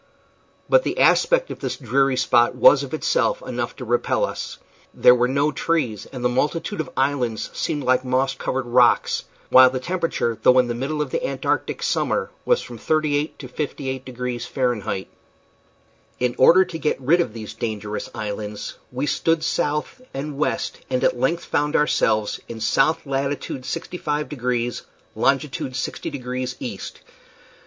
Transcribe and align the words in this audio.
But 0.67 0.81
the 0.81 0.97
aspect 0.97 1.51
of 1.51 1.59
this 1.59 1.77
dreary 1.77 2.17
spot 2.17 2.55
was 2.55 2.81
of 2.81 2.91
itself 2.91 3.43
enough 3.43 3.75
to 3.75 3.85
repel 3.85 4.25
us. 4.25 4.57
There 4.95 5.13
were 5.13 5.27
no 5.27 5.51
trees, 5.51 6.07
and 6.07 6.25
the 6.25 6.27
multitude 6.27 6.81
of 6.81 6.89
islands 6.97 7.51
seemed 7.53 7.83
like 7.83 8.03
moss 8.03 8.33
covered 8.33 8.65
rocks; 8.65 9.25
while 9.51 9.69
the 9.69 9.79
temperature, 9.79 10.39
though 10.41 10.57
in 10.57 10.67
the 10.67 10.73
middle 10.73 11.03
of 11.03 11.11
the 11.11 11.23
antarctic 11.23 11.83
summer, 11.83 12.31
was 12.45 12.61
from 12.63 12.79
38 12.79 13.37
to 13.37 13.47
58 13.47 14.03
degrees 14.03 14.47
Fahr. 14.47 14.73
In 16.17 16.35
order 16.39 16.65
to 16.65 16.79
get 16.79 16.99
rid 16.99 17.21
of 17.21 17.33
these 17.33 17.53
dangerous 17.53 18.09
islands 18.15 18.79
we 18.91 19.05
stood 19.05 19.43
south 19.43 20.01
and 20.15 20.35
west, 20.35 20.79
and 20.89 21.03
at 21.03 21.19
length 21.19 21.45
found 21.45 21.75
ourselves 21.75 22.39
in 22.47 22.59
south 22.59 23.05
latitude 23.05 23.65
65 23.67 24.27
degrees, 24.27 24.81
longitude 25.13 25.75
60 25.75 26.09
degrees 26.09 26.55
east. 26.59 27.01